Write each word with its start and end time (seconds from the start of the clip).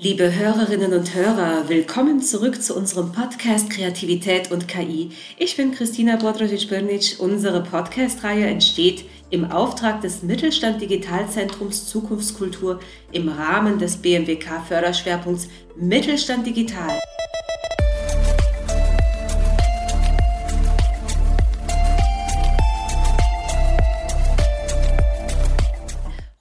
Liebe 0.00 0.32
Hörerinnen 0.32 0.92
und 0.92 1.12
Hörer, 1.12 1.68
willkommen 1.68 2.22
zurück 2.22 2.62
zu 2.62 2.76
unserem 2.76 3.10
Podcast 3.10 3.68
Kreativität 3.68 4.52
und 4.52 4.68
KI. 4.68 5.10
Ich 5.38 5.56
bin 5.56 5.72
Christina 5.72 6.14
Bodrojic-Birnic. 6.14 7.16
Unsere 7.18 7.64
Podcast-Reihe 7.64 8.46
entsteht 8.46 9.06
im 9.30 9.50
Auftrag 9.50 10.00
des 10.00 10.22
Mittelstand 10.22 10.80
Digitalzentrums 10.80 11.88
Zukunftskultur 11.88 12.78
im 13.10 13.28
Rahmen 13.28 13.80
des 13.80 13.96
BMWK 13.96 14.62
Förderschwerpunkts 14.68 15.48
Mittelstand 15.74 16.46
Digital. 16.46 17.00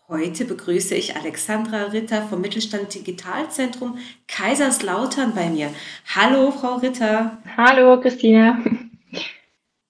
Heute 0.10 0.46
begrüße 0.46 0.96
ich 0.96 1.18
Alexandra 1.18 1.88
Ritter 1.88 2.26
vom 2.30 2.40
Mittelstand 2.40 2.96
Digitalzentrum 2.96 3.98
Kaiserslautern 4.30 5.36
bei 5.36 5.50
mir. 5.50 5.70
Hallo, 6.16 6.52
Frau 6.52 6.76
Ritter. 6.76 7.40
Hallo, 7.58 8.00
Christina. 8.00 8.58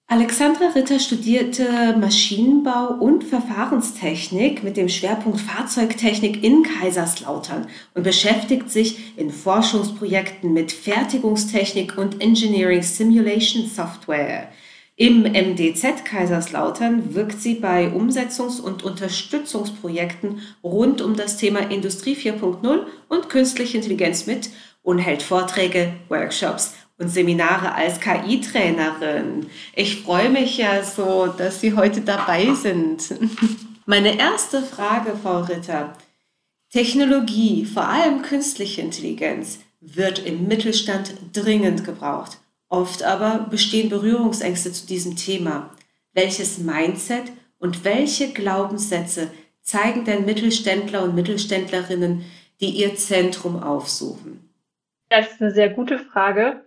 Alexandra 0.08 0.70
Ritter 0.74 0.98
studierte 0.98 1.96
Maschinenbau 2.00 2.94
und 2.98 3.22
Verfahrenstechnik 3.22 4.64
mit 4.64 4.76
dem 4.76 4.88
Schwerpunkt 4.88 5.38
Fahrzeugtechnik 5.38 6.42
in 6.42 6.64
Kaiserslautern 6.64 7.68
und 7.94 8.02
beschäftigt 8.02 8.70
sich 8.70 9.16
in 9.16 9.30
Forschungsprojekten 9.30 10.52
mit 10.52 10.72
Fertigungstechnik 10.72 11.96
und 11.96 12.20
Engineering 12.20 12.82
Simulation 12.82 13.68
Software. 13.68 14.48
Im 15.00 15.22
MDZ 15.22 16.04
Kaiserslautern 16.04 17.14
wirkt 17.14 17.40
sie 17.40 17.54
bei 17.54 17.86
Umsetzungs- 17.92 18.60
und 18.60 18.82
Unterstützungsprojekten 18.82 20.40
rund 20.64 21.02
um 21.02 21.14
das 21.14 21.36
Thema 21.36 21.60
Industrie 21.70 22.16
4.0 22.16 22.80
und 23.06 23.28
künstliche 23.28 23.76
Intelligenz 23.76 24.26
mit 24.26 24.50
und 24.82 24.98
hält 24.98 25.22
Vorträge, 25.22 25.92
Workshops 26.08 26.74
und 26.98 27.10
Seminare 27.10 27.76
als 27.76 28.00
KI-Trainerin. 28.00 29.46
Ich 29.76 30.02
freue 30.02 30.30
mich 30.30 30.58
ja 30.58 30.82
so, 30.82 31.28
dass 31.28 31.60
Sie 31.60 31.76
heute 31.76 32.00
dabei 32.00 32.52
sind. 32.54 33.14
Meine 33.86 34.18
erste 34.18 34.62
Frage, 34.62 35.12
Frau 35.22 35.42
Ritter. 35.42 35.92
Technologie, 36.72 37.66
vor 37.66 37.86
allem 37.86 38.22
künstliche 38.22 38.80
Intelligenz, 38.80 39.60
wird 39.80 40.26
im 40.26 40.48
Mittelstand 40.48 41.14
dringend 41.32 41.84
gebraucht. 41.84 42.38
Oft 42.68 43.02
aber 43.02 43.46
bestehen 43.50 43.88
Berührungsängste 43.88 44.72
zu 44.72 44.86
diesem 44.86 45.16
Thema. 45.16 45.70
Welches 46.12 46.58
Mindset 46.58 47.32
und 47.58 47.84
welche 47.84 48.32
Glaubenssätze 48.32 49.30
zeigen 49.62 50.04
denn 50.04 50.24
Mittelständler 50.24 51.02
und 51.02 51.14
Mittelständlerinnen, 51.14 52.24
die 52.60 52.70
ihr 52.70 52.94
Zentrum 52.96 53.62
aufsuchen? 53.62 54.50
Das 55.08 55.32
ist 55.32 55.40
eine 55.40 55.52
sehr 55.52 55.70
gute 55.70 55.98
Frage. 55.98 56.64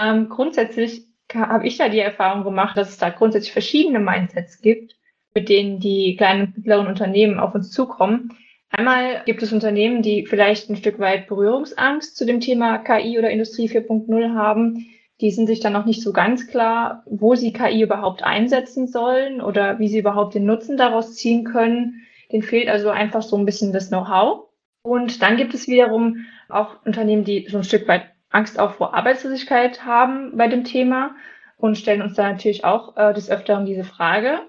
Ähm, 0.00 0.28
grundsätzlich 0.28 1.06
habe 1.32 1.66
ich 1.66 1.76
da 1.76 1.88
die 1.88 2.00
Erfahrung 2.00 2.44
gemacht, 2.44 2.76
dass 2.76 2.90
es 2.90 2.98
da 2.98 3.10
grundsätzlich 3.10 3.52
verschiedene 3.52 3.98
Mindsets 3.98 4.60
gibt, 4.60 4.96
mit 5.34 5.48
denen 5.48 5.80
die 5.80 6.16
kleinen 6.16 6.46
und 6.46 6.56
mittleren 6.56 6.86
Unternehmen 6.86 7.38
auf 7.38 7.54
uns 7.54 7.70
zukommen. 7.70 8.36
Einmal 8.70 9.22
gibt 9.24 9.42
es 9.42 9.52
Unternehmen, 9.52 10.02
die 10.02 10.26
vielleicht 10.26 10.68
ein 10.68 10.76
Stück 10.76 10.98
weit 10.98 11.28
Berührungsangst 11.28 12.16
zu 12.16 12.26
dem 12.26 12.40
Thema 12.40 12.78
KI 12.78 13.18
oder 13.18 13.30
Industrie 13.30 13.68
4.0 13.68 14.34
haben, 14.34 14.86
die 15.24 15.30
sind 15.30 15.46
sich 15.46 15.60
dann 15.60 15.72
noch 15.72 15.86
nicht 15.86 16.02
so 16.02 16.12
ganz 16.12 16.48
klar, 16.48 17.02
wo 17.06 17.34
sie 17.34 17.54
KI 17.54 17.80
überhaupt 17.80 18.22
einsetzen 18.22 18.86
sollen 18.86 19.40
oder 19.40 19.78
wie 19.78 19.88
sie 19.88 20.00
überhaupt 20.00 20.34
den 20.34 20.44
Nutzen 20.44 20.76
daraus 20.76 21.14
ziehen 21.14 21.44
können. 21.44 22.02
Den 22.30 22.42
fehlt 22.42 22.68
also 22.68 22.90
einfach 22.90 23.22
so 23.22 23.38
ein 23.38 23.46
bisschen 23.46 23.72
das 23.72 23.88
Know-how. 23.88 24.50
Und 24.82 25.22
dann 25.22 25.38
gibt 25.38 25.54
es 25.54 25.66
wiederum 25.66 26.26
auch 26.50 26.84
Unternehmen, 26.84 27.24
die 27.24 27.46
so 27.48 27.56
ein 27.56 27.64
Stück 27.64 27.88
weit 27.88 28.10
Angst 28.28 28.58
auch 28.58 28.72
vor 28.72 28.92
Arbeitslosigkeit 28.92 29.86
haben 29.86 30.36
bei 30.36 30.46
dem 30.46 30.62
Thema 30.62 31.14
und 31.56 31.78
stellen 31.78 32.02
uns 32.02 32.16
da 32.16 32.30
natürlich 32.30 32.66
auch 32.66 32.94
äh, 32.98 33.14
des 33.14 33.30
Öfteren 33.30 33.64
diese 33.64 33.84
Frage. 33.84 34.40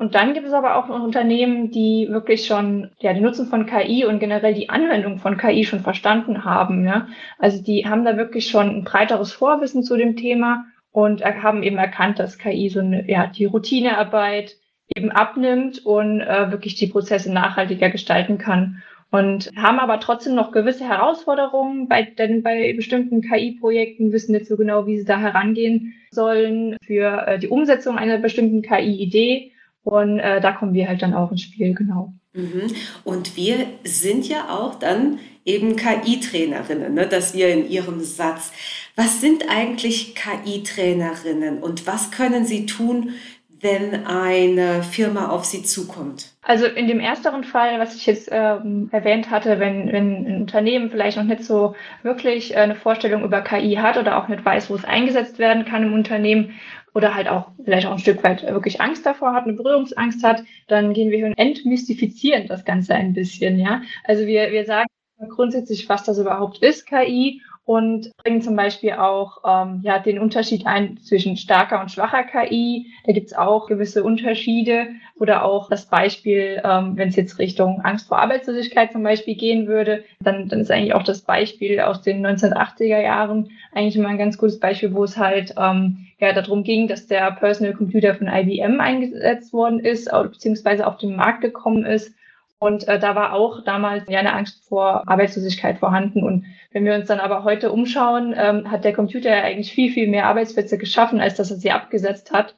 Und 0.00 0.14
dann 0.14 0.32
gibt 0.32 0.46
es 0.46 0.54
aber 0.54 0.76
auch 0.76 0.88
Unternehmen, 0.88 1.70
die 1.72 2.08
wirklich 2.08 2.46
schon 2.46 2.90
ja, 3.00 3.12
den 3.12 3.22
Nutzen 3.22 3.48
von 3.48 3.66
KI 3.66 4.06
und 4.06 4.18
generell 4.18 4.54
die 4.54 4.70
Anwendung 4.70 5.18
von 5.18 5.36
KI 5.36 5.62
schon 5.64 5.80
verstanden 5.80 6.42
haben. 6.42 6.86
Ja? 6.86 7.06
Also 7.38 7.62
die 7.62 7.86
haben 7.86 8.06
da 8.06 8.16
wirklich 8.16 8.48
schon 8.48 8.70
ein 8.70 8.84
breiteres 8.84 9.30
Vorwissen 9.34 9.82
zu 9.82 9.98
dem 9.98 10.16
Thema 10.16 10.64
und 10.90 11.22
haben 11.22 11.62
eben 11.62 11.76
erkannt, 11.76 12.18
dass 12.18 12.38
KI 12.38 12.70
so 12.70 12.80
eine, 12.80 13.10
ja, 13.10 13.26
die 13.26 13.44
Routinearbeit 13.44 14.56
eben 14.96 15.10
abnimmt 15.10 15.84
und 15.84 16.22
äh, 16.22 16.50
wirklich 16.50 16.76
die 16.76 16.86
Prozesse 16.86 17.30
nachhaltiger 17.30 17.90
gestalten 17.90 18.38
kann. 18.38 18.82
Und 19.10 19.50
haben 19.54 19.78
aber 19.78 20.00
trotzdem 20.00 20.34
noch 20.34 20.50
gewisse 20.50 20.88
Herausforderungen 20.88 21.88
bei, 21.88 22.04
denn 22.04 22.42
bei 22.42 22.72
bestimmten 22.72 23.20
KI-Projekten, 23.20 24.12
wissen 24.12 24.32
nicht 24.32 24.46
so 24.46 24.56
genau, 24.56 24.86
wie 24.86 24.98
sie 24.98 25.04
da 25.04 25.18
herangehen 25.18 25.92
sollen 26.10 26.78
für 26.86 27.26
äh, 27.26 27.38
die 27.38 27.48
Umsetzung 27.48 27.98
einer 27.98 28.16
bestimmten 28.16 28.62
KI-Idee 28.62 29.52
und 29.82 30.18
äh, 30.18 30.40
da 30.40 30.52
kommen 30.52 30.74
wir 30.74 30.88
halt 30.88 31.02
dann 31.02 31.14
auch 31.14 31.30
ins 31.30 31.42
Spiel, 31.42 31.74
genau. 31.74 32.12
Mhm. 32.32 32.72
Und 33.04 33.36
wir 33.36 33.66
sind 33.84 34.28
ja 34.28 34.48
auch 34.50 34.76
dann 34.76 35.18
eben 35.44 35.76
KI-Trainerinnen, 35.76 36.94
ne? 36.94 37.06
dass 37.06 37.34
wir 37.34 37.48
in 37.48 37.68
Ihrem 37.68 38.00
Satz. 38.00 38.52
Was 38.94 39.20
sind 39.20 39.48
eigentlich 39.48 40.14
KI-Trainerinnen 40.14 41.62
und 41.62 41.86
was 41.86 42.10
können 42.10 42.44
sie 42.44 42.66
tun, 42.66 43.14
wenn 43.62 44.06
eine 44.06 44.82
Firma 44.82 45.28
auf 45.28 45.44
Sie 45.44 45.62
zukommt? 45.62 46.32
Also 46.42 46.66
in 46.66 46.88
dem 46.88 47.00
ersteren 47.00 47.44
Fall, 47.44 47.78
was 47.78 47.94
ich 47.94 48.06
jetzt 48.06 48.28
ähm, 48.32 48.88
erwähnt 48.92 49.30
hatte, 49.30 49.58
wenn, 49.60 49.92
wenn 49.92 50.26
ein 50.26 50.40
Unternehmen 50.40 50.90
vielleicht 50.90 51.18
noch 51.18 51.24
nicht 51.24 51.44
so 51.44 51.74
wirklich 52.02 52.54
äh, 52.54 52.58
eine 52.58 52.74
Vorstellung 52.74 53.22
über 53.22 53.42
KI 53.42 53.74
hat 53.74 53.98
oder 53.98 54.16
auch 54.16 54.28
nicht 54.28 54.44
weiß, 54.44 54.70
wo 54.70 54.74
es 54.74 54.84
eingesetzt 54.84 55.38
werden 55.38 55.66
kann 55.66 55.82
im 55.82 55.92
Unternehmen 55.92 56.54
oder 56.94 57.14
halt 57.14 57.28
auch 57.28 57.52
vielleicht 57.64 57.86
auch 57.86 57.92
ein 57.92 57.98
Stück 57.98 58.22
weit 58.24 58.42
wirklich 58.42 58.80
Angst 58.80 59.06
davor 59.06 59.32
hat, 59.32 59.44
eine 59.44 59.54
Berührungsangst 59.54 60.22
hat, 60.24 60.42
dann 60.68 60.92
gehen 60.92 61.10
wir 61.10 61.18
hin 61.18 61.28
und 61.28 61.38
entmystifizieren 61.38 62.46
das 62.46 62.64
Ganze 62.64 62.94
ein 62.94 63.12
bisschen, 63.12 63.58
ja. 63.58 63.82
Also 64.04 64.26
wir, 64.26 64.50
wir 64.52 64.64
sagen 64.64 64.88
grundsätzlich, 65.28 65.88
was 65.88 66.04
das 66.04 66.18
überhaupt 66.18 66.58
ist, 66.58 66.86
KI, 66.86 67.42
und 67.70 68.10
bringen 68.16 68.42
zum 68.42 68.56
Beispiel 68.56 68.94
auch 68.94 69.42
ähm, 69.46 69.78
ja, 69.84 70.00
den 70.00 70.18
Unterschied 70.18 70.66
ein 70.66 70.98
zwischen 71.04 71.36
starker 71.36 71.80
und 71.80 71.92
schwacher 71.92 72.24
KI. 72.24 72.86
Da 73.06 73.12
gibt 73.12 73.28
es 73.28 73.32
auch 73.32 73.68
gewisse 73.68 74.02
Unterschiede 74.02 74.88
oder 75.20 75.44
auch 75.44 75.68
das 75.68 75.86
Beispiel, 75.86 76.60
ähm, 76.64 76.96
wenn 76.96 77.10
es 77.10 77.14
jetzt 77.14 77.38
Richtung 77.38 77.80
Angst 77.82 78.08
vor 78.08 78.18
Arbeitslosigkeit 78.18 78.90
zum 78.90 79.04
Beispiel 79.04 79.36
gehen 79.36 79.68
würde, 79.68 80.02
dann, 80.18 80.48
dann 80.48 80.58
ist 80.58 80.72
eigentlich 80.72 80.94
auch 80.94 81.04
das 81.04 81.20
Beispiel 81.20 81.78
aus 81.78 82.02
den 82.02 82.26
1980er 82.26 83.00
Jahren 83.00 83.52
eigentlich 83.72 83.94
immer 83.94 84.08
ein 84.08 84.18
ganz 84.18 84.36
gutes 84.36 84.58
Beispiel, 84.58 84.92
wo 84.92 85.04
es 85.04 85.16
halt 85.16 85.54
ähm, 85.56 86.08
ja 86.18 86.32
darum 86.32 86.64
ging, 86.64 86.88
dass 86.88 87.06
der 87.06 87.30
Personal 87.30 87.74
Computer 87.74 88.16
von 88.16 88.26
IBM 88.26 88.80
eingesetzt 88.80 89.52
worden 89.52 89.78
ist, 89.78 90.10
beziehungsweise 90.10 90.88
auf 90.88 90.98
den 90.98 91.14
Markt 91.14 91.40
gekommen 91.40 91.86
ist 91.86 92.12
und 92.60 92.86
äh, 92.88 92.98
da 92.98 93.14
war 93.16 93.32
auch 93.32 93.64
damals 93.64 94.04
ja 94.06 94.18
eine 94.18 94.34
Angst 94.34 94.68
vor 94.68 95.08
Arbeitslosigkeit 95.08 95.78
vorhanden. 95.78 96.22
Und 96.22 96.44
wenn 96.72 96.84
wir 96.84 96.94
uns 96.94 97.06
dann 97.06 97.18
aber 97.18 97.42
heute 97.42 97.72
umschauen, 97.72 98.34
ähm, 98.36 98.70
hat 98.70 98.84
der 98.84 98.92
Computer 98.92 99.30
ja 99.30 99.42
eigentlich 99.42 99.72
viel, 99.72 99.90
viel 99.90 100.08
mehr 100.08 100.26
Arbeitsplätze 100.26 100.76
geschaffen, 100.76 101.20
als 101.20 101.36
dass 101.36 101.50
er 101.50 101.56
sie 101.56 101.70
abgesetzt 101.70 102.32
hat. 102.32 102.56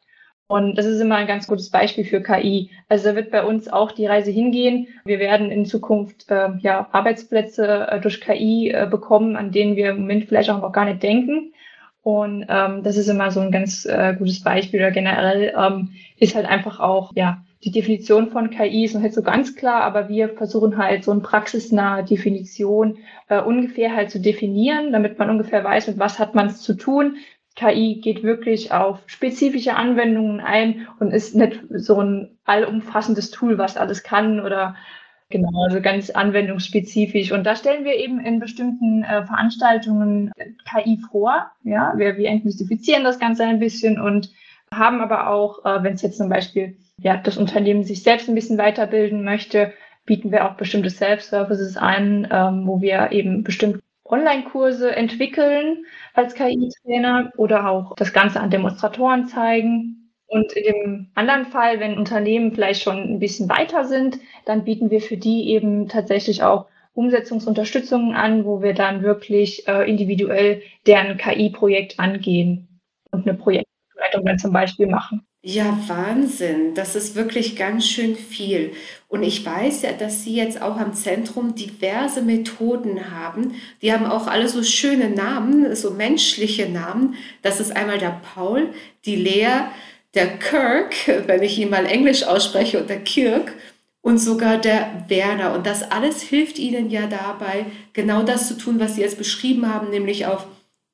Und 0.49 0.77
das 0.77 0.87
ist 0.87 1.01
immer 1.01 1.15
ein 1.15 1.29
ganz 1.29 1.47
gutes 1.47 1.71
Beispiel 1.71 2.05
für 2.05 2.21
KI. 2.21 2.71
Also 2.89 3.11
da 3.11 3.15
wird 3.15 3.31
bei 3.31 3.45
uns 3.45 3.69
auch 3.69 3.93
die 3.93 4.07
Reise 4.07 4.33
hingehen. 4.33 4.89
Wir 5.05 5.21
werden 5.21 5.53
in 5.53 5.67
Zukunft 5.67 6.29
äh, 6.31 6.49
ja 6.59 6.89
Arbeitsplätze 6.91 7.87
äh, 7.89 8.01
durch 8.01 8.21
KI 8.21 8.71
äh, 8.71 8.89
bekommen, 8.91 9.37
an 9.37 9.53
denen 9.53 9.77
wir 9.77 9.91
im 9.91 10.01
Moment 10.01 10.25
vielleicht 10.25 10.51
auch 10.51 10.61
noch 10.61 10.73
gar 10.73 10.85
nicht 10.85 11.03
denken. 11.05 11.55
Und 12.03 12.45
ähm, 12.49 12.83
das 12.83 12.97
ist 12.97 13.07
immer 13.07 13.31
so 13.31 13.39
ein 13.39 13.53
ganz 13.53 13.85
äh, 13.85 14.17
gutes 14.19 14.43
Beispiel. 14.43 14.81
Oder 14.81 14.91
generell 14.91 15.55
ähm, 15.57 15.93
ist 16.17 16.35
halt 16.35 16.47
einfach 16.47 16.81
auch 16.81 17.13
ja 17.15 17.45
die 17.65 17.71
Definition 17.71 18.31
von 18.31 18.51
KI 18.51 18.85
ist 18.85 18.95
noch 18.95 19.03
nicht 19.03 19.15
so 19.15 19.23
ganz 19.23 19.55
klar, 19.55 19.83
aber 19.83 20.09
wir 20.09 20.31
versuchen 20.31 20.77
halt 20.79 21.05
so 21.05 21.13
eine 21.13 21.21
praxisnahe 21.21 22.05
Definition 22.05 22.99
äh, 23.29 23.41
ungefähr 23.41 23.95
halt 23.95 24.11
zu 24.11 24.21
definieren, 24.21 24.93
damit 24.93 25.19
man 25.19 25.31
ungefähr 25.31 25.63
weiß, 25.63 25.87
mit 25.87 25.99
was 25.99 26.19
hat 26.19 26.35
man 26.35 26.49
es 26.49 26.63
zu 26.63 26.75
tun. 26.75 27.17
KI 27.55 28.01
geht 28.03 28.23
wirklich 28.23 28.73
auf 28.73 28.99
spezifische 29.07 29.77
Anwendungen 29.77 30.41
ein 30.41 30.89
und 30.99 31.13
ist 31.13 31.37
nicht 31.37 31.61
so 31.71 32.01
ein 32.01 32.39
allumfassendes 32.45 33.31
Tool, 33.31 33.59
was 33.59 33.77
alles 33.77 34.03
kann 34.03 34.41
oder 34.41 34.75
genau, 35.29 35.65
also 35.65 35.81
ganz 35.81 36.11
anwendungsspezifisch. 36.11 37.31
Und 37.31 37.45
da 37.45 37.55
stellen 37.55 37.85
wir 37.85 37.95
eben 37.95 38.19
in 38.21 38.41
bestimmten 38.41 39.05
äh, 39.05 39.25
Veranstaltungen 39.25 40.33
KI 40.69 40.99
vor. 41.11 41.51
Ja, 41.63 41.93
wir, 41.97 42.17
wir 42.17 42.29
entmystifizieren 42.29 43.05
das 43.05 43.21
Ganze 43.21 43.45
ein 43.45 43.61
bisschen 43.61 44.01
und 44.01 44.33
haben 44.73 45.01
aber 45.01 45.29
auch, 45.29 45.65
äh, 45.65 45.83
wenn 45.85 45.95
es 45.95 46.03
jetzt 46.03 46.19
zum 46.19 46.29
Beispiel 46.29 46.77
ja, 47.03 47.17
das 47.17 47.37
Unternehmen 47.37 47.85
sich 47.85 48.03
selbst 48.03 48.29
ein 48.29 48.35
bisschen 48.35 48.59
weiterbilden 48.59 49.25
möchte, 49.25 49.73
bieten 50.05 50.33
wir 50.33 50.49
auch 50.49 50.57
bestimmte 50.57 50.91
Self-Services 50.91 51.77
an, 51.77 52.29
ähm, 52.31 52.67
wo 52.67 52.81
wir 52.81 53.13
eben 53.13 53.45
bestimmte 53.45 53.81
Online-Kurse 54.05 54.95
entwickeln 54.95 55.85
als 56.15 56.35
KI-Trainer 56.35 57.33
oder 57.37 57.69
auch 57.69 57.95
das 57.97 58.13
Ganze 58.13 58.41
an 58.41 58.51
Demonstratoren 58.51 59.27
zeigen. 59.27 60.11
Und 60.27 60.53
in 60.53 60.65
dem 60.65 61.11
anderen 61.15 61.47
Fall, 61.47 61.79
wenn 61.81 61.99
Unternehmen 61.99 62.53
vielleicht 62.53 62.83
schon 62.83 62.97
ein 62.97 63.19
bisschen 63.19 63.49
weiter 63.49 63.85
sind, 63.85 64.19
dann 64.45 64.65
bieten 64.65 64.91
wir 64.91 65.01
für 65.01 65.17
die 65.17 65.49
eben 65.51 65.89
tatsächlich 65.89 66.43
auch 66.43 66.67
Umsetzungsunterstützungen 66.95 68.15
an, 68.15 68.45
wo 68.45 68.63
wir 68.63 68.75
dann 68.75 69.03
wirklich 69.03 69.67
äh, 69.67 69.89
individuell 69.89 70.63
deren 70.87 71.17
KI-Projekt 71.17 71.99
angehen 71.99 72.81
und 73.11 73.27
eine 73.27 73.37
Projektleitung 73.37 73.72
dann 74.25 74.39
zum 74.39 74.53
Beispiel 74.53 74.87
machen. 74.87 75.27
Ja, 75.45 75.77
Wahnsinn. 75.89 76.75
Das 76.75 76.95
ist 76.95 77.17
wirklich 77.17 77.57
ganz 77.57 77.89
schön 77.89 78.15
viel. 78.15 78.75
Und 79.09 79.25
ich 79.25 79.45
weiß 79.45 79.83
ja, 79.83 79.93
dass 79.93 80.23
Sie 80.23 80.37
jetzt 80.37 80.63
auch 80.63 80.77
am 80.77 80.95
Zentrum 80.95 81.57
diverse 81.57 82.23
Methoden 82.23 83.11
haben. 83.11 83.55
Die 83.83 83.93
haben 83.93 84.07
auch 84.07 84.29
alle 84.29 84.49
so 84.49 84.63
schöne 84.63 85.11
Namen, 85.11 85.75
so 85.75 85.91
menschliche 85.91 86.69
Namen. 86.69 87.17
Das 87.43 87.59
ist 87.59 87.75
einmal 87.75 87.99
der 87.99 88.21
Paul, 88.35 88.69
die 89.05 89.17
Lea, 89.17 89.63
der 90.15 90.39
Kirk, 90.39 90.95
wenn 91.27 91.43
ich 91.43 91.59
ihn 91.59 91.71
mal 91.71 91.87
Englisch 91.87 92.23
ausspreche, 92.23 92.81
und 92.81 92.89
der 92.89 93.01
Kirk 93.01 93.53
und 94.01 94.19
sogar 94.19 94.59
der 94.59 95.07
Werner. 95.09 95.55
Und 95.55 95.67
das 95.67 95.83
alles 95.83 96.23
hilft 96.23 96.61
Ihnen 96.61 96.89
ja 96.89 97.09
dabei, 97.09 97.67
genau 97.95 98.23
das 98.23 98.47
zu 98.47 98.57
tun, 98.57 98.79
was 98.79 98.95
Sie 98.95 99.01
jetzt 99.01 99.19
beschrieben 99.19 99.73
haben, 99.73 99.91
nämlich 99.91 100.27
auf 100.27 100.47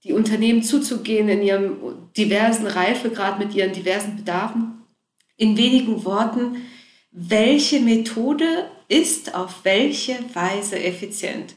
die 0.08 0.14
Unternehmen 0.14 0.62
zuzugehen 0.62 1.28
in 1.28 1.42
ihrem 1.42 1.76
diversen 2.16 2.66
Reifegrad 2.66 3.38
mit 3.38 3.54
ihren 3.54 3.72
diversen 3.72 4.16
Bedarfen. 4.16 4.82
In 5.36 5.56
wenigen 5.56 6.04
Worten, 6.04 6.62
welche 7.12 7.80
Methode 7.80 8.44
ist 8.88 9.34
auf 9.34 9.64
welche 9.64 10.14
Weise 10.34 10.82
effizient? 10.82 11.56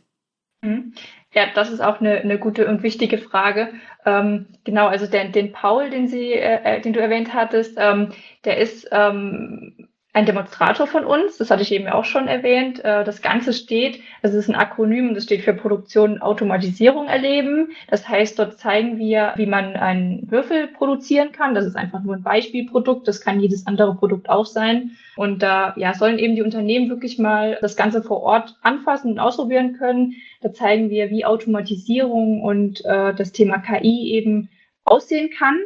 Mhm. 0.61 0.93
Ja, 1.33 1.45
das 1.55 1.71
ist 1.71 1.79
auch 1.79 2.01
eine, 2.01 2.17
eine 2.19 2.37
gute 2.37 2.67
und 2.67 2.83
wichtige 2.83 3.17
Frage. 3.17 3.69
Ähm, 4.05 4.47
genau, 4.65 4.87
also 4.87 5.07
den, 5.07 5.31
den 5.31 5.53
Paul, 5.53 5.89
den 5.89 6.09
Sie, 6.09 6.33
äh, 6.33 6.59
äh 6.63 6.81
den 6.81 6.91
du 6.91 6.99
erwähnt 6.99 7.33
hattest, 7.33 7.75
ähm, 7.77 8.09
der 8.43 8.57
ist 8.57 8.89
ähm, 8.91 9.80
ein 10.13 10.25
Demonstrator 10.25 10.87
von 10.87 11.05
uns, 11.05 11.37
das 11.37 11.51
hatte 11.51 11.61
ich 11.61 11.71
eben 11.71 11.87
auch 11.87 12.03
schon 12.03 12.27
erwähnt. 12.27 12.83
Äh, 12.83 13.05
das 13.05 13.21
Ganze 13.21 13.53
steht, 13.53 14.01
also 14.21 14.37
es 14.37 14.45
ist 14.45 14.53
ein 14.53 14.59
Akronym, 14.59 15.13
das 15.13 15.23
steht 15.23 15.43
für 15.43 15.53
Produktion 15.53 16.21
Automatisierung 16.21 17.07
erleben. 17.07 17.69
Das 17.89 18.09
heißt, 18.09 18.37
dort 18.37 18.59
zeigen 18.59 18.97
wir, 18.97 19.33
wie 19.37 19.45
man 19.45 19.77
einen 19.77 20.29
Würfel 20.29 20.67
produzieren 20.67 21.31
kann. 21.31 21.55
Das 21.55 21.65
ist 21.65 21.77
einfach 21.77 22.03
nur 22.03 22.15
ein 22.15 22.23
Beispielprodukt, 22.23 23.07
das 23.07 23.21
kann 23.21 23.39
jedes 23.39 23.65
andere 23.67 23.95
Produkt 23.95 24.29
auch 24.29 24.45
sein. 24.45 24.97
Und 25.15 25.41
da 25.41 25.73
ja, 25.77 25.93
sollen 25.93 26.19
eben 26.19 26.35
die 26.35 26.41
Unternehmen 26.41 26.89
wirklich 26.89 27.17
mal 27.17 27.57
das 27.61 27.77
Ganze 27.77 28.03
vor 28.03 28.21
Ort 28.21 28.57
anfassen 28.63 29.13
und 29.13 29.19
ausprobieren 29.19 29.77
können. 29.77 30.15
Da 30.41 30.51
zeigen 30.51 30.89
wir, 30.89 31.09
wie 31.09 31.23
Automatisierung 31.23 32.41
und 32.41 32.83
äh, 32.83 33.13
das 33.13 33.31
Thema 33.31 33.59
KI 33.59 34.11
eben 34.11 34.49
aussehen 34.83 35.29
kann 35.29 35.57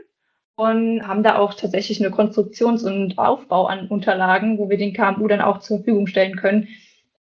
und 0.56 1.06
haben 1.06 1.24
da 1.24 1.38
auch 1.38 1.54
tatsächlich 1.54 2.00
eine 2.00 2.12
Konstruktions- 2.12 2.84
und 2.84 3.18
Aufbau 3.18 3.68
an 3.68 3.88
Unterlagen, 3.88 4.58
wo 4.58 4.70
wir 4.70 4.78
den 4.78 4.94
KMU 4.94 5.28
dann 5.28 5.42
auch 5.42 5.60
zur 5.60 5.78
Verfügung 5.78 6.08
stellen 6.08 6.38
können. 6.38 6.68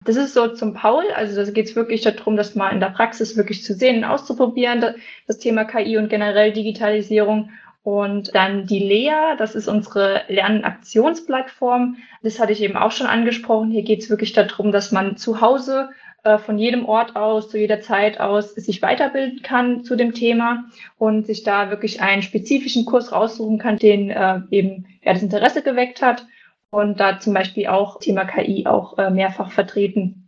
Das 0.06 0.16
ist 0.16 0.34
so 0.34 0.48
zum 0.50 0.74
Paul, 0.74 1.04
also 1.16 1.44
da 1.44 1.50
geht 1.52 1.66
es 1.66 1.76
wirklich 1.76 2.02
darum, 2.02 2.38
das 2.38 2.56
mal 2.56 2.70
in 2.70 2.80
der 2.80 2.92
Praxis 2.92 3.36
wirklich 3.36 3.64
zu 3.64 3.74
sehen 3.74 3.98
und 3.98 4.04
auszuprobieren, 4.04 4.84
das 5.28 5.40
Thema 5.40 5.66
KI 5.66 5.98
und 5.98 6.10
generell 6.10 6.54
Digitalisierung. 6.54 7.50
Und 7.82 8.34
dann 8.34 8.66
die 8.66 8.80
Lea, 8.80 9.36
das 9.38 9.54
ist 9.54 9.68
unsere 9.68 10.22
Lernaktionsplattform. 10.28 11.98
Das 12.24 12.40
hatte 12.40 12.52
ich 12.52 12.62
eben 12.62 12.78
auch 12.78 12.92
schon 12.92 13.06
angesprochen. 13.06 13.70
Hier 13.70 13.84
geht 13.84 14.02
es 14.02 14.10
wirklich 14.10 14.34
darum, 14.34 14.72
dass 14.72 14.92
man 14.92 15.18
zu 15.18 15.40
Hause 15.40 15.90
äh, 16.25 16.39
von 16.39 16.57
jedem 16.57 16.86
Ort 16.86 17.16
aus, 17.16 17.50
zu 17.50 17.60
jeder 17.60 17.81
Zeit 17.81 18.19
aus 18.19 18.56
sich 18.56 18.81
weiterbilden 18.81 19.44
kann 19.44 19.83
zu 19.83 19.95
dem 19.95 20.13
Thema 20.13 20.66
und 20.98 21.27
sich 21.27 21.44
da 21.44 21.69
wirklich 21.69 22.01
einen 22.01 22.24
spezifischen 22.24 22.86
Kurs 22.86 23.12
raussuchen 23.12 23.60
kann, 23.60 23.77
den 23.77 24.10
äh, 24.10 24.39
eben 24.50 24.88
ja, 25.04 25.13
das 25.13 25.22
Interesse 25.22 25.62
geweckt 25.62 26.01
hat 26.01 26.25
und 26.72 27.00
da 27.00 27.19
zum 27.19 27.36
Beispiel 27.36 27.68
auch 27.68 28.00
Thema 28.00 28.25
KI 28.25 28.66
auch 28.66 28.98
äh, 28.98 29.12
mehrfach 29.12 29.51
vertreten. 29.51 30.27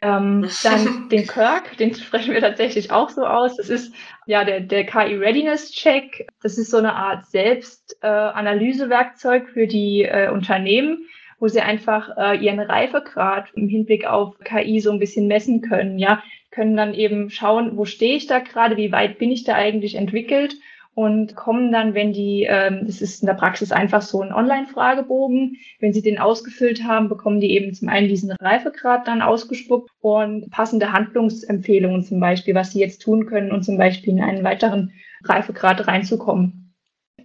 Ähm, 0.00 0.48
dann 0.62 1.10
den 1.10 1.26
Kirk, 1.26 1.76
den 1.76 1.94
sprechen 1.94 2.32
wir 2.32 2.40
tatsächlich 2.40 2.90
auch 2.90 3.10
so 3.10 3.26
aus. 3.26 3.56
Das 3.56 3.68
ist 3.68 3.92
ja 4.26 4.44
der, 4.44 4.60
der 4.60 4.86
KI 4.86 5.16
Readiness 5.16 5.72
Check. 5.72 6.26
Das 6.42 6.56
ist 6.56 6.70
so 6.70 6.78
eine 6.78 6.94
Art 6.94 7.26
Selbstanalysewerkzeug 7.26 9.42
äh, 9.42 9.52
für 9.52 9.66
die 9.66 10.04
äh, 10.04 10.30
Unternehmen, 10.30 11.06
wo 11.42 11.48
sie 11.48 11.60
einfach 11.60 12.16
äh, 12.16 12.36
ihren 12.36 12.60
Reifegrad 12.60 13.46
im 13.54 13.66
Hinblick 13.66 14.06
auf 14.06 14.38
KI 14.44 14.78
so 14.78 14.92
ein 14.92 15.00
bisschen 15.00 15.26
messen 15.26 15.60
können, 15.60 15.98
ja, 15.98 16.22
können 16.52 16.76
dann 16.76 16.94
eben 16.94 17.30
schauen, 17.30 17.76
wo 17.76 17.84
stehe 17.84 18.14
ich 18.14 18.28
da 18.28 18.38
gerade, 18.38 18.76
wie 18.76 18.92
weit 18.92 19.18
bin 19.18 19.32
ich 19.32 19.42
da 19.42 19.56
eigentlich 19.56 19.96
entwickelt 19.96 20.54
und 20.94 21.34
kommen 21.34 21.72
dann, 21.72 21.94
wenn 21.94 22.12
die, 22.12 22.46
ähm, 22.48 22.82
das 22.86 23.02
ist 23.02 23.22
in 23.22 23.26
der 23.26 23.34
Praxis 23.34 23.72
einfach 23.72 24.02
so 24.02 24.22
ein 24.22 24.32
Online-Fragebogen, 24.32 25.56
wenn 25.80 25.92
sie 25.92 26.02
den 26.02 26.20
ausgefüllt 26.20 26.84
haben, 26.84 27.08
bekommen 27.08 27.40
die 27.40 27.50
eben 27.56 27.74
zum 27.74 27.88
einen 27.88 28.06
diesen 28.06 28.30
Reifegrad 28.30 29.08
dann 29.08 29.20
ausgespuckt 29.20 29.90
und 30.00 30.48
passende 30.52 30.92
Handlungsempfehlungen 30.92 32.04
zum 32.04 32.20
Beispiel, 32.20 32.54
was 32.54 32.70
sie 32.70 32.78
jetzt 32.78 33.02
tun 33.02 33.26
können 33.26 33.50
und 33.50 33.64
zum 33.64 33.78
Beispiel 33.78 34.12
in 34.12 34.22
einen 34.22 34.44
weiteren 34.44 34.92
Reifegrad 35.24 35.88
reinzukommen 35.88 36.61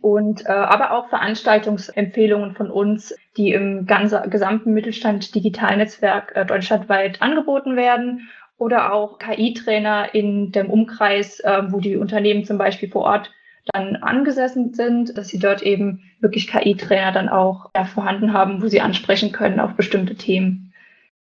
und 0.02 0.46
äh, 0.46 0.50
aber 0.50 0.92
auch 0.92 1.10
Veranstaltungsempfehlungen 1.10 2.56
von 2.56 2.70
uns, 2.70 3.16
die 3.38 3.52
im 3.52 3.86
ganzen, 3.86 4.30
gesamten 4.30 4.74
Mittelstand 4.74 5.34
Digitalnetzwerk 5.36 6.36
äh, 6.36 6.46
deutschlandweit 6.46 7.22
angeboten 7.22 7.76
werden 7.76 8.30
oder 8.58 8.94
auch 8.94 9.20
KI-Trainer 9.20 10.14
in 10.14 10.52
dem 10.52 10.70
Umkreis, 10.70 11.40
äh, 11.42 11.64
wo 11.68 11.80
die 11.80 11.98
Unternehmen 11.98 12.46
zum 12.46 12.58
Beispiel 12.58 12.90
vor 12.90 13.04
Ort 13.04 13.32
dann 13.74 13.98
angesessen 13.98 14.74
sind, 14.74 15.18
dass 15.18 15.28
sie 15.28 15.40
dort 15.40 15.62
eben 15.62 16.04
wirklich 16.20 16.48
KI-Trainer 16.48 17.12
dann 17.12 17.30
auch 17.30 17.70
ja, 17.76 17.86
vorhanden 17.86 18.34
haben, 18.34 18.62
wo 18.62 18.68
sie 18.68 18.82
ansprechen 18.82 19.32
können 19.32 19.60
auf 19.60 19.74
bestimmte 19.74 20.16
Themen. 20.16 20.74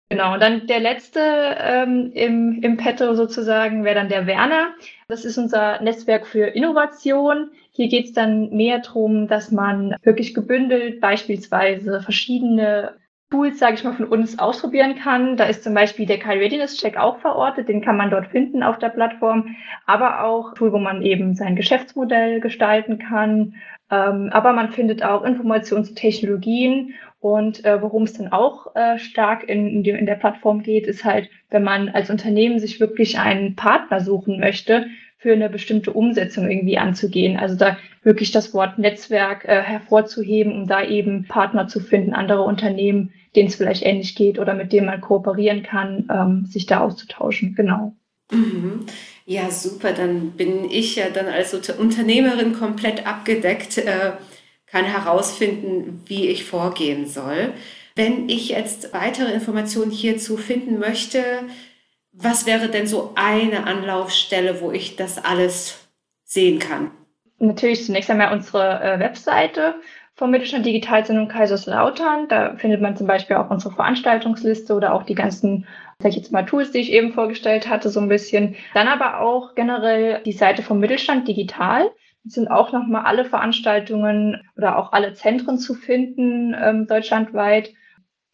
Genau, 0.09 0.33
und 0.33 0.41
dann 0.41 0.67
der 0.67 0.79
letzte 0.79 1.19
ähm, 1.19 2.11
im, 2.13 2.61
im 2.61 2.77
Petto 2.77 3.15
sozusagen 3.15 3.83
wäre 3.83 3.95
dann 3.95 4.09
der 4.09 4.27
Werner. 4.27 4.73
Das 5.07 5.25
ist 5.25 5.37
unser 5.37 5.81
Netzwerk 5.81 6.27
für 6.27 6.45
Innovation. 6.45 7.49
Hier 7.75 7.87
geht 7.87 8.05
es 8.05 8.13
dann 8.13 8.49
mehr 8.51 8.79
darum, 8.79 9.27
dass 9.27 9.51
man 9.51 9.95
wirklich 10.03 10.33
gebündelt 10.33 11.01
beispielsweise 11.01 12.01
verschiedene 12.01 12.95
Tools, 13.31 13.57
sage 13.57 13.73
ich 13.73 13.83
mal, 13.83 13.93
von 13.93 14.05
uns 14.05 14.37
ausprobieren 14.37 14.93
kann. 14.93 15.37
Da 15.37 15.45
ist 15.45 15.63
zum 15.63 15.73
Beispiel 15.73 16.05
der 16.05 16.19
KI 16.19 16.37
Readiness 16.37 16.77
Check 16.77 16.97
auch 16.97 17.17
verortet, 17.17 17.67
den 17.67 17.81
kann 17.81 17.97
man 17.97 18.11
dort 18.11 18.27
finden 18.27 18.61
auf 18.61 18.77
der 18.77 18.89
Plattform, 18.89 19.55
aber 19.87 20.23
auch 20.23 20.53
Tool, 20.53 20.71
wo 20.71 20.77
man 20.77 21.01
eben 21.01 21.33
sein 21.33 21.55
Geschäftsmodell 21.55 22.41
gestalten 22.41 22.99
kann. 22.99 23.55
Ähm, 23.89 24.29
aber 24.31 24.53
man 24.53 24.71
findet 24.71 25.03
auch 25.03 25.23
Informationstechnologien 25.23 26.93
und 27.21 27.65
äh, 27.65 27.81
worum 27.81 28.03
es 28.03 28.13
dann 28.13 28.31
auch 28.31 28.75
äh, 28.75 28.99
stark 28.99 29.49
in, 29.49 29.83
in 29.83 30.05
der 30.05 30.15
Plattform 30.15 30.61
geht, 30.61 30.85
ist 30.85 31.03
halt, 31.03 31.27
wenn 31.49 31.63
man 31.63 31.89
als 31.89 32.11
Unternehmen 32.11 32.59
sich 32.59 32.79
wirklich 32.79 33.17
einen 33.17 33.55
Partner 33.55 33.99
suchen 33.99 34.39
möchte, 34.39 34.85
für 35.23 35.31
eine 35.31 35.49
bestimmte 35.49 35.93
Umsetzung 35.93 36.51
irgendwie 36.51 36.77
anzugehen. 36.77 37.37
Also 37.37 37.55
da 37.55 37.77
wirklich 38.03 38.31
das 38.31 38.53
Wort 38.53 38.77
Netzwerk 38.77 39.45
äh, 39.45 39.61
hervorzuheben, 39.61 40.51
um 40.51 40.67
da 40.67 40.83
eben 40.83 41.23
Partner 41.29 41.69
zu 41.69 41.79
finden, 41.79 42.13
andere 42.13 42.41
Unternehmen, 42.41 43.13
denen 43.33 43.47
es 43.47 43.55
vielleicht 43.55 43.85
ähnlich 43.85 44.15
geht 44.15 44.37
oder 44.37 44.53
mit 44.53 44.73
denen 44.73 44.85
man 44.85 44.99
kooperieren 44.99 45.63
kann, 45.63 46.09
ähm, 46.11 46.45
sich 46.45 46.65
da 46.65 46.81
auszutauschen. 46.81 47.55
Genau. 47.55 47.95
Mhm. 48.31 48.85
Ja, 49.25 49.49
super. 49.49 49.93
Dann 49.93 50.31
bin 50.31 50.69
ich 50.69 50.97
ja 50.97 51.05
dann 51.09 51.27
als 51.27 51.53
Unternehmerin 51.53 52.51
komplett 52.51 53.07
abgedeckt, 53.07 53.77
äh, 53.77 54.11
kann 54.65 54.83
herausfinden, 54.83 56.01
wie 56.05 56.27
ich 56.27 56.43
vorgehen 56.43 57.07
soll. 57.07 57.53
Wenn 57.95 58.27
ich 58.27 58.49
jetzt 58.49 58.91
weitere 58.93 59.31
Informationen 59.31 59.91
hierzu 59.91 60.35
finden 60.35 60.79
möchte, 60.79 61.23
was 62.13 62.45
wäre 62.45 62.69
denn 62.69 62.87
so 62.87 63.13
eine 63.15 63.65
Anlaufstelle, 63.65 64.61
wo 64.61 64.71
ich 64.71 64.95
das 64.95 65.23
alles 65.23 65.87
sehen 66.23 66.59
kann? 66.59 66.91
Natürlich 67.39 67.85
zunächst 67.85 68.09
einmal 68.09 68.31
unsere 68.31 68.81
äh, 68.81 68.99
Webseite 68.99 69.75
vom 70.15 70.29
Mittelstand 70.29 70.65
Digitalzentrum 70.65 71.27
Kaiserslautern. 71.27 72.27
Da 72.27 72.55
findet 72.55 72.81
man 72.81 72.95
zum 72.95 73.07
Beispiel 73.07 73.35
auch 73.35 73.49
unsere 73.49 73.73
Veranstaltungsliste 73.73 74.75
oder 74.75 74.93
auch 74.93 75.03
die 75.03 75.15
ganzen, 75.15 75.65
sag 75.99 76.09
ich 76.09 76.17
jetzt 76.17 76.31
mal, 76.31 76.45
Tools, 76.45 76.71
die 76.71 76.79
ich 76.79 76.91
eben 76.91 77.13
vorgestellt 77.13 77.67
hatte, 77.67 77.89
so 77.89 77.99
ein 77.99 78.09
bisschen. 78.09 78.55
Dann 78.75 78.87
aber 78.87 79.19
auch 79.19 79.55
generell 79.55 80.21
die 80.23 80.31
Seite 80.31 80.61
vom 80.61 80.79
Mittelstand 80.79 81.27
Digital. 81.27 81.89
Es 82.25 82.35
sind 82.35 82.47
auch 82.47 82.71
nochmal 82.71 83.05
alle 83.05 83.25
Veranstaltungen 83.25 84.41
oder 84.55 84.77
auch 84.77 84.93
alle 84.93 85.13
Zentren 85.13 85.57
zu 85.57 85.73
finden 85.73 86.55
ähm, 86.57 86.87
deutschlandweit. 86.87 87.73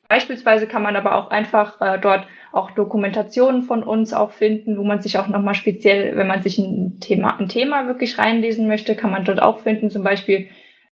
Beispielsweise 0.09 0.67
kann 0.67 0.81
man 0.81 0.95
aber 0.95 1.15
auch 1.15 1.29
einfach 1.29 1.79
äh, 1.79 1.99
dort 1.99 2.27
auch 2.51 2.71
Dokumentationen 2.71 3.63
von 3.63 3.83
uns 3.83 4.11
auch 4.11 4.31
finden, 4.31 4.77
wo 4.77 4.83
man 4.83 5.01
sich 5.01 5.19
auch 5.19 5.27
nochmal 5.27 5.53
speziell, 5.53 6.17
wenn 6.17 6.27
man 6.27 6.41
sich 6.41 6.57
ein 6.57 6.99
Thema, 6.99 7.37
ein 7.37 7.47
Thema 7.47 7.85
wirklich 7.85 8.17
reinlesen 8.17 8.67
möchte, 8.67 8.95
kann 8.95 9.11
man 9.11 9.23
dort 9.23 9.39
auch 9.39 9.59
finden. 9.59 9.91
Zum 9.91 10.03
Beispiel 10.03 10.49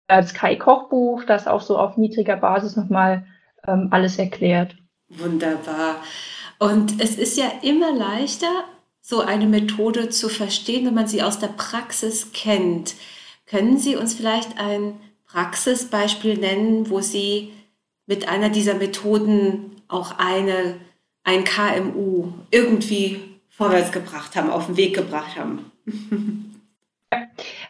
das 0.06 0.34
KI-Kochbuch, 0.34 1.24
das 1.24 1.48
auch 1.48 1.62
so 1.62 1.78
auf 1.78 1.96
niedriger 1.96 2.36
Basis 2.36 2.76
nochmal 2.76 3.26
ähm, 3.66 3.88
alles 3.90 4.18
erklärt. 4.18 4.76
Wunderbar. 5.08 5.96
Und 6.58 7.02
es 7.02 7.16
ist 7.18 7.38
ja 7.38 7.46
immer 7.62 7.92
leichter, 7.92 8.64
so 9.00 9.20
eine 9.20 9.46
Methode 9.46 10.08
zu 10.08 10.28
verstehen, 10.28 10.84
wenn 10.84 10.94
man 10.94 11.06
sie 11.06 11.22
aus 11.22 11.38
der 11.38 11.48
Praxis 11.48 12.32
kennt. 12.32 12.94
Können 13.46 13.78
Sie 13.78 13.94
uns 13.94 14.14
vielleicht 14.14 14.58
ein 14.58 15.00
Praxisbeispiel 15.28 16.36
nennen, 16.36 16.90
wo 16.90 17.00
Sie 17.00 17.52
mit 18.06 18.28
einer 18.28 18.48
dieser 18.48 18.74
Methoden 18.74 19.82
auch 19.88 20.18
eine, 20.18 20.76
ein 21.24 21.44
KMU 21.44 22.32
irgendwie 22.50 23.20
vorwärts 23.48 23.92
gebracht 23.92 24.36
haben, 24.36 24.50
auf 24.50 24.66
den 24.66 24.76
Weg 24.76 24.94
gebracht 24.94 25.36
haben? 25.36 25.72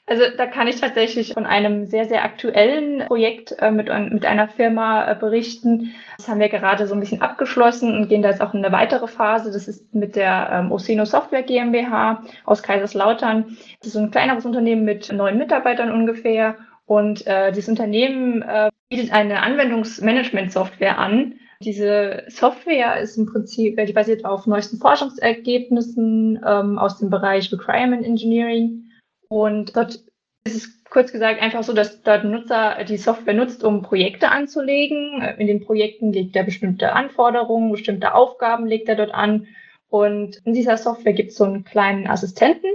Also 0.08 0.22
da 0.36 0.46
kann 0.46 0.68
ich 0.68 0.80
tatsächlich 0.80 1.34
von 1.34 1.46
einem 1.46 1.86
sehr, 1.86 2.06
sehr 2.06 2.24
aktuellen 2.24 3.04
Projekt 3.06 3.56
äh, 3.58 3.72
mit, 3.72 3.88
mit 4.12 4.24
einer 4.24 4.46
Firma 4.46 5.10
äh, 5.10 5.16
berichten. 5.16 5.94
Das 6.16 6.28
haben 6.28 6.38
wir 6.38 6.48
gerade 6.48 6.86
so 6.86 6.94
ein 6.94 7.00
bisschen 7.00 7.22
abgeschlossen 7.22 7.92
und 7.92 8.08
gehen 8.08 8.22
da 8.22 8.30
jetzt 8.30 8.40
auch 8.40 8.54
in 8.54 8.64
eine 8.64 8.74
weitere 8.74 9.08
Phase. 9.08 9.50
Das 9.50 9.66
ist 9.66 9.92
mit 9.92 10.14
der 10.14 10.48
ähm, 10.52 10.70
Oseno 10.72 11.04
Software 11.04 11.42
GmbH 11.42 12.22
aus 12.44 12.62
Kaiserslautern. 12.62 13.56
Das 13.80 13.88
ist 13.88 13.96
ein 13.96 14.12
kleineres 14.12 14.46
Unternehmen 14.46 14.84
mit 14.84 15.12
neun 15.12 15.38
Mitarbeitern 15.38 15.90
ungefähr. 15.90 16.56
Und 16.86 17.26
äh, 17.26 17.50
dieses 17.50 17.68
Unternehmen 17.68 18.42
äh, 18.42 18.70
bietet 18.88 19.12
eine 19.12 19.42
Anwendungsmanagement-Software 19.42 20.98
an. 20.98 21.34
Diese 21.60 22.24
Software 22.28 23.00
ist 23.00 23.16
im 23.16 23.26
Prinzip, 23.26 23.78
die 23.84 23.92
basiert 23.92 24.24
auf 24.24 24.46
neuesten 24.46 24.78
Forschungsergebnissen 24.78 26.40
ähm, 26.46 26.78
aus 26.78 26.98
dem 26.98 27.10
Bereich 27.10 27.50
Requirement 27.52 28.04
Engineering 28.04 28.90
und 29.28 29.76
dort 29.76 30.00
ist 30.44 30.56
es 30.56 30.84
kurz 30.84 31.12
gesagt 31.12 31.42
einfach 31.42 31.64
so, 31.64 31.72
dass 31.72 32.02
dort 32.02 32.24
Nutzer 32.24 32.84
die 32.84 32.96
Software 32.96 33.34
nutzt, 33.34 33.64
um 33.64 33.82
Projekte 33.82 34.30
anzulegen. 34.30 35.20
In 35.38 35.46
den 35.46 35.64
Projekten 35.64 36.12
legt 36.12 36.36
er 36.36 36.44
bestimmte 36.44 36.92
Anforderungen, 36.92 37.72
bestimmte 37.72 38.14
Aufgaben 38.14 38.66
legt 38.66 38.88
er 38.88 38.96
dort 38.96 39.12
an. 39.12 39.48
Und 39.88 40.40
in 40.44 40.54
dieser 40.54 40.76
Software 40.76 41.12
gibt 41.12 41.30
es 41.30 41.36
so 41.36 41.44
einen 41.44 41.64
kleinen 41.64 42.06
Assistenten, 42.06 42.70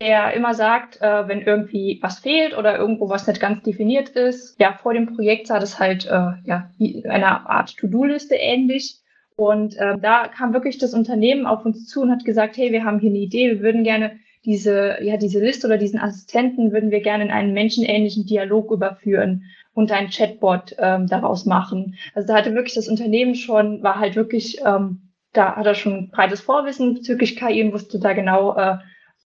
der 0.00 0.32
immer 0.32 0.54
sagt, 0.54 1.00
äh, 1.02 1.28
wenn 1.28 1.42
irgendwie 1.42 1.98
was 2.02 2.20
fehlt 2.20 2.56
oder 2.56 2.78
irgendwo 2.78 3.08
was 3.10 3.26
nicht 3.26 3.40
ganz 3.40 3.62
definiert 3.62 4.10
ist. 4.10 4.58
Ja, 4.58 4.72
vor 4.72 4.94
dem 4.94 5.14
Projekt 5.14 5.46
sah 5.46 5.58
das 5.58 5.78
halt 5.78 6.06
äh, 6.06 6.32
ja, 6.44 6.70
wie 6.78 7.04
eine 7.06 7.48
Art 7.48 7.76
To-Do-Liste 7.76 8.34
ähnlich. 8.34 8.98
Und 9.36 9.76
äh, 9.76 9.98
da 9.98 10.28
kam 10.28 10.52
wirklich 10.52 10.78
das 10.78 10.94
Unternehmen 10.94 11.46
auf 11.46 11.64
uns 11.64 11.86
zu 11.86 12.02
und 12.02 12.10
hat 12.10 12.24
gesagt, 12.24 12.56
hey, 12.56 12.72
wir 12.72 12.84
haben 12.84 12.98
hier 12.98 13.10
eine 13.10 13.18
Idee, 13.18 13.50
wir 13.50 13.60
würden 13.60 13.84
gerne 13.84 14.18
diese, 14.44 14.96
ja, 15.02 15.18
diese 15.18 15.40
Liste 15.40 15.66
oder 15.66 15.76
diesen 15.76 16.00
Assistenten 16.00 16.72
würden 16.72 16.90
wir 16.90 17.00
gerne 17.00 17.24
in 17.24 17.30
einen 17.30 17.52
menschenähnlichen 17.52 18.26
Dialog 18.26 18.70
überführen 18.70 19.44
und 19.74 19.92
ein 19.92 20.08
Chatbot 20.08 20.76
ähm, 20.78 21.06
daraus 21.06 21.44
machen. 21.44 21.96
Also 22.14 22.26
da 22.26 22.36
hatte 22.36 22.54
wirklich 22.54 22.74
das 22.74 22.88
Unternehmen 22.88 23.34
schon, 23.34 23.82
war 23.82 23.98
halt 23.98 24.16
wirklich, 24.16 24.60
ähm, 24.64 25.10
da 25.32 25.56
hat 25.56 25.66
er 25.66 25.74
schon 25.74 26.10
breites 26.10 26.40
Vorwissen 26.40 26.94
bezüglich 26.94 27.36
KI 27.36 27.62
und 27.62 27.72
wusste 27.72 28.00
da 28.00 28.14
genau, 28.14 28.56
äh, 28.56 28.78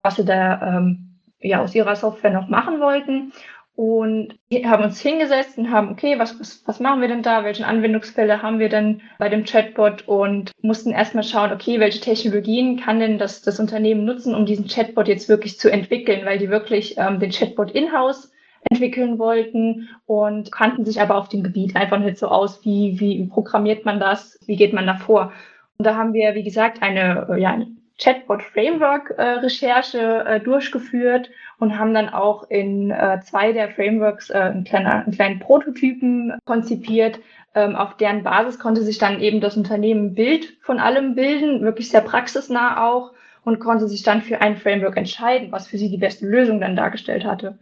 was 0.02 0.16
sie 0.16 0.24
da 0.24 0.76
ähm, 0.78 1.18
ja 1.40 1.62
aus 1.62 1.74
ihrer 1.74 1.96
Software 1.96 2.32
noch 2.32 2.48
machen 2.48 2.80
wollten. 2.80 3.32
Und 3.74 4.34
haben 4.66 4.84
uns 4.84 5.00
hingesetzt 5.00 5.56
und 5.56 5.70
haben, 5.70 5.88
okay, 5.90 6.18
was, 6.18 6.38
was, 6.38 6.62
was 6.66 6.78
machen 6.78 7.00
wir 7.00 7.08
denn 7.08 7.22
da? 7.22 7.42
Welche 7.42 7.66
Anwendungsfälle 7.66 8.42
haben 8.42 8.58
wir 8.58 8.68
denn 8.68 9.00
bei 9.18 9.30
dem 9.30 9.44
Chatbot? 9.44 10.06
Und 10.06 10.52
mussten 10.60 10.90
erstmal 10.90 11.24
schauen, 11.24 11.52
okay, 11.52 11.80
welche 11.80 12.00
Technologien 12.00 12.78
kann 12.78 13.00
denn 13.00 13.18
das, 13.18 13.40
das 13.40 13.58
Unternehmen 13.58 14.04
nutzen, 14.04 14.34
um 14.34 14.44
diesen 14.44 14.66
Chatbot 14.68 15.08
jetzt 15.08 15.30
wirklich 15.30 15.58
zu 15.58 15.72
entwickeln, 15.72 16.26
weil 16.26 16.38
die 16.38 16.50
wirklich 16.50 16.98
ähm, 16.98 17.18
den 17.18 17.30
Chatbot 17.30 17.70
in-house 17.70 18.30
entwickeln 18.70 19.18
wollten 19.18 19.88
und 20.04 20.52
kannten 20.52 20.84
sich 20.84 21.00
aber 21.00 21.16
auf 21.16 21.28
dem 21.28 21.42
Gebiet 21.42 21.74
einfach 21.74 21.98
nicht 21.98 22.18
so 22.18 22.28
aus, 22.28 22.64
wie, 22.64 23.00
wie 23.00 23.26
programmiert 23.26 23.86
man 23.86 23.98
das, 23.98 24.38
wie 24.46 24.56
geht 24.56 24.74
man 24.74 24.86
da 24.86 24.96
vor. 24.96 25.32
Und 25.78 25.86
da 25.86 25.96
haben 25.96 26.12
wir, 26.12 26.34
wie 26.34 26.44
gesagt, 26.44 26.82
eine, 26.82 27.26
ja, 27.38 27.52
eine 27.52 27.68
Chatbot-Framework-Recherche 27.98 30.24
äh, 30.26 30.40
durchgeführt 30.40 31.30
und 31.58 31.78
haben 31.78 31.94
dann 31.94 32.08
auch 32.08 32.50
in 32.50 32.90
äh, 32.90 33.20
zwei 33.22 33.52
der 33.52 33.70
Frameworks 33.70 34.30
äh, 34.30 34.38
einen, 34.38 34.64
kleiner, 34.64 35.04
einen 35.04 35.12
kleinen 35.12 35.38
Prototypen 35.38 36.36
konzipiert. 36.44 37.20
Ähm, 37.54 37.76
auf 37.76 37.96
deren 37.96 38.22
Basis 38.22 38.58
konnte 38.58 38.82
sich 38.82 38.98
dann 38.98 39.20
eben 39.20 39.40
das 39.40 39.56
Unternehmen 39.56 40.06
ein 40.06 40.14
Bild 40.14 40.56
von 40.62 40.80
allem 40.80 41.14
bilden, 41.14 41.62
wirklich 41.62 41.90
sehr 41.90 42.00
praxisnah 42.00 42.88
auch, 42.88 43.12
und 43.44 43.60
konnte 43.60 43.88
sich 43.88 44.02
dann 44.02 44.22
für 44.22 44.40
ein 44.40 44.56
Framework 44.56 44.96
entscheiden, 44.96 45.52
was 45.52 45.68
für 45.68 45.78
sie 45.78 45.90
die 45.90 45.98
beste 45.98 46.26
Lösung 46.26 46.60
dann 46.60 46.76
dargestellt 46.76 47.24
hatte. 47.24 47.58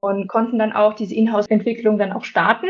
Und 0.00 0.28
konnten 0.28 0.58
dann 0.58 0.72
auch 0.72 0.94
diese 0.94 1.14
Inhouse-Entwicklung 1.14 1.98
dann 1.98 2.12
auch 2.12 2.24
starten. 2.24 2.66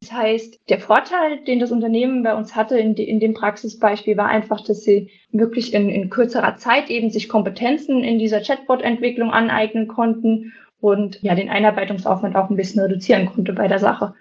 Das 0.00 0.12
heißt, 0.12 0.60
der 0.68 0.78
Vorteil, 0.78 1.42
den 1.44 1.58
das 1.58 1.72
Unternehmen 1.72 2.22
bei 2.22 2.34
uns 2.34 2.54
hatte 2.54 2.78
in, 2.78 2.94
in 2.94 3.18
dem 3.18 3.34
Praxisbeispiel, 3.34 4.16
war 4.16 4.28
einfach, 4.28 4.60
dass 4.60 4.82
sie 4.82 5.10
wirklich 5.32 5.72
in, 5.74 5.88
in 5.88 6.10
kürzerer 6.10 6.56
Zeit 6.56 6.90
eben 6.90 7.10
sich 7.10 7.28
Kompetenzen 7.28 8.04
in 8.04 8.18
dieser 8.18 8.40
Chatbot-Entwicklung 8.40 9.30
aneignen 9.30 9.88
konnten 9.88 10.52
und 10.80 11.22
ja 11.22 11.34
den 11.34 11.48
Einarbeitungsaufwand 11.48 12.36
auch 12.36 12.50
ein 12.50 12.56
bisschen 12.56 12.82
reduzieren 12.82 13.26
konnte 13.26 13.52
bei 13.52 13.68
der 13.68 13.78
Sache. 13.78 14.14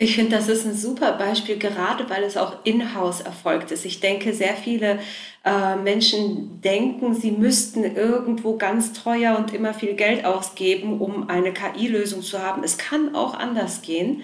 Ich 0.00 0.14
finde, 0.14 0.36
das 0.36 0.48
ist 0.48 0.64
ein 0.64 0.74
super 0.74 1.12
Beispiel, 1.18 1.58
gerade 1.58 2.08
weil 2.08 2.22
es 2.22 2.36
auch 2.36 2.64
in-house 2.64 3.20
erfolgt 3.20 3.72
ist. 3.72 3.84
Ich 3.84 3.98
denke, 3.98 4.32
sehr 4.32 4.54
viele 4.54 5.00
äh, 5.44 5.74
Menschen 5.74 6.60
denken, 6.60 7.14
sie 7.14 7.32
müssten 7.32 7.82
irgendwo 7.82 8.56
ganz 8.56 8.92
teuer 8.92 9.36
und 9.36 9.52
immer 9.52 9.74
viel 9.74 9.94
Geld 9.94 10.24
ausgeben, 10.24 11.00
um 11.00 11.28
eine 11.28 11.52
KI-Lösung 11.52 12.22
zu 12.22 12.40
haben. 12.40 12.62
Es 12.62 12.78
kann 12.78 13.16
auch 13.16 13.34
anders 13.34 13.82
gehen. 13.82 14.22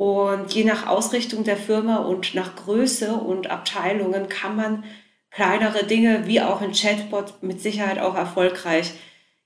Und 0.00 0.54
je 0.54 0.64
nach 0.64 0.86
Ausrichtung 0.86 1.44
der 1.44 1.58
Firma 1.58 1.96
und 1.96 2.34
nach 2.34 2.56
Größe 2.56 3.12
und 3.12 3.50
Abteilungen 3.50 4.30
kann 4.30 4.56
man 4.56 4.84
kleinere 5.30 5.84
Dinge 5.84 6.26
wie 6.26 6.40
auch 6.40 6.62
ein 6.62 6.72
Chatbot 6.72 7.42
mit 7.42 7.60
Sicherheit 7.60 7.98
auch 7.98 8.14
erfolgreich 8.14 8.92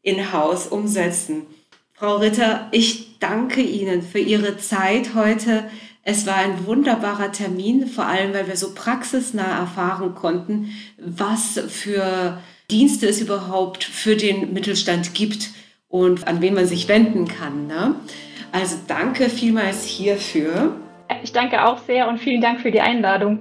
in-house 0.02 0.68
umsetzen. 0.68 1.46
Frau 1.92 2.18
Ritter, 2.18 2.68
ich 2.70 3.18
danke 3.18 3.62
Ihnen 3.62 4.00
für 4.00 4.20
Ihre 4.20 4.56
Zeit 4.56 5.16
heute. 5.16 5.68
Es 6.04 6.24
war 6.24 6.36
ein 6.36 6.64
wunderbarer 6.66 7.32
Termin, 7.32 7.88
vor 7.88 8.06
allem 8.06 8.32
weil 8.32 8.46
wir 8.46 8.56
so 8.56 8.74
praxisnah 8.74 9.58
erfahren 9.58 10.14
konnten, 10.14 10.70
was 10.98 11.60
für 11.66 12.40
Dienste 12.70 13.08
es 13.08 13.20
überhaupt 13.20 13.82
für 13.82 14.14
den 14.14 14.52
Mittelstand 14.52 15.14
gibt 15.14 15.50
und 15.88 16.28
an 16.28 16.40
wen 16.40 16.54
man 16.54 16.68
sich 16.68 16.86
wenden 16.86 17.26
kann. 17.26 17.66
Ne? 17.66 17.96
Also 18.54 18.76
danke 18.86 19.28
vielmals 19.28 19.84
hierfür. 19.84 20.76
Ich 21.24 21.32
danke 21.32 21.66
auch 21.66 21.78
sehr 21.88 22.08
und 22.08 22.18
vielen 22.18 22.40
Dank 22.40 22.60
für 22.60 22.70
die 22.70 22.80
Einladung. 22.80 23.40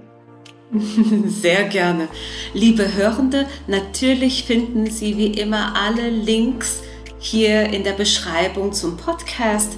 Sehr 1.27 1.65
gerne. 1.65 2.08
Liebe 2.55 2.96
Hörende, 2.96 3.46
natürlich 3.67 4.43
finden 4.46 4.88
Sie 4.88 5.15
wie 5.15 5.27
immer 5.27 5.75
alle 5.75 6.10
Links 6.10 6.82
hier 7.20 7.65
in 7.67 7.84
der 7.84 7.91
Beschreibung 7.91 8.74
zum 8.74 8.98
Podcast 8.98 9.77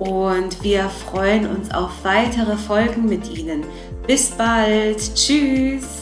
und 0.00 0.64
wir 0.64 0.88
freuen 0.88 1.46
uns 1.46 1.72
auf 1.72 2.02
weitere 2.02 2.56
Folgen 2.56 3.08
mit 3.08 3.30
Ihnen. 3.30 3.62
Bis 4.08 4.30
bald. 4.32 5.14
Tschüss. 5.14 6.01